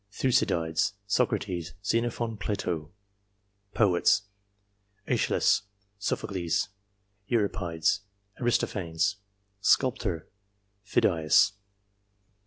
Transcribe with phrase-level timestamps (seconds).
[0.11, 2.91] Thucydides, Socrates, Xenophon, Plato.
[3.75, 4.23] Poets.
[5.07, 5.61] JEschylus,
[5.99, 6.69] Sophocles,
[7.27, 8.01] Euripides,
[8.39, 9.17] Aristophanes.
[9.59, 10.27] Sculptor.
[10.81, 11.51] Phidias.